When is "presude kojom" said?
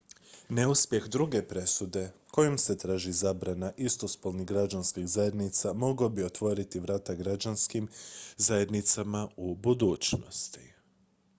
1.49-2.57